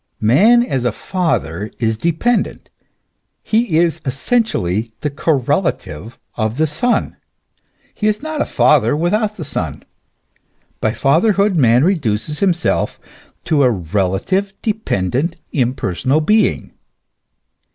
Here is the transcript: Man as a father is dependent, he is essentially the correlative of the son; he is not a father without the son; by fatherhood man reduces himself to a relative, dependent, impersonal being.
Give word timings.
Man 0.19 0.63
as 0.63 0.83
a 0.83 0.91
father 0.91 1.69
is 1.77 1.95
dependent, 1.95 2.71
he 3.43 3.77
is 3.77 4.01
essentially 4.03 4.91
the 5.01 5.11
correlative 5.11 6.17
of 6.35 6.57
the 6.57 6.65
son; 6.65 7.17
he 7.93 8.07
is 8.07 8.23
not 8.23 8.41
a 8.41 8.47
father 8.47 8.97
without 8.97 9.37
the 9.37 9.43
son; 9.45 9.83
by 10.79 10.91
fatherhood 10.91 11.55
man 11.55 11.83
reduces 11.83 12.39
himself 12.39 12.99
to 13.43 13.61
a 13.61 13.69
relative, 13.69 14.53
dependent, 14.63 15.35
impersonal 15.51 16.19
being. 16.19 16.71